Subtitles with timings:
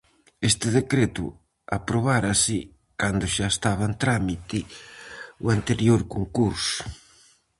[0.49, 1.25] Este decreto
[1.77, 2.57] aprobárase
[3.01, 4.59] cando xa estaba en trámite
[5.43, 6.83] o anterior concurso.